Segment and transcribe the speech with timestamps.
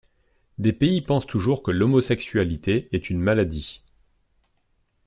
[0.57, 3.83] Des pays pensent toujours que l'homosexualité est une maladie.